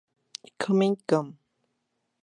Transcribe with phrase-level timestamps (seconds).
[0.57, 1.27] Comic Gum